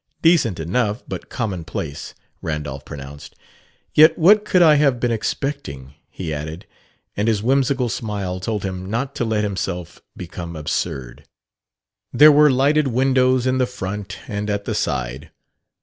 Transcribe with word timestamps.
"Decent 0.23 0.59
enough, 0.59 1.03
but 1.07 1.29
commonplace," 1.29 2.15
Randolph 2.41 2.85
pronounced. 2.85 3.35
"Yet 3.93 4.17
what 4.17 4.45
could 4.45 4.63
I 4.63 4.73
have 4.77 4.99
been 4.99 5.11
expecting?" 5.11 5.93
he 6.09 6.33
added; 6.33 6.65
and 7.15 7.27
his 7.27 7.43
whimsical 7.43 7.87
smile 7.87 8.39
told 8.39 8.63
him 8.63 8.89
not 8.89 9.13
to 9.17 9.23
let 9.25 9.43
himself 9.43 10.01
become 10.17 10.55
absurd. 10.55 11.25
There 12.11 12.31
were 12.31 12.49
lighted 12.49 12.87
windows 12.87 13.45
in 13.45 13.59
the 13.59 13.67
front 13.67 14.17
and 14.27 14.49
at 14.49 14.65
the 14.65 14.73
side. 14.73 15.29